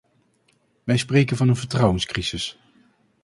Wij 0.83 0.97
spreken 0.97 1.37
van 1.37 1.47
een 1.49 1.55
vertrouwenscrisis. 1.55 2.59